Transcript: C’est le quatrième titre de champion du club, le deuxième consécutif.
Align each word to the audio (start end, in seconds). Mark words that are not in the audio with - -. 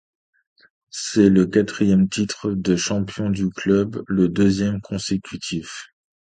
C’est 0.89 1.29
le 1.29 1.45
quatrième 1.45 2.09
titre 2.09 2.53
de 2.53 2.75
champion 2.75 3.29
du 3.29 3.51
club, 3.51 4.03
le 4.07 4.29
deuxième 4.29 4.81
consécutif. 4.81 5.89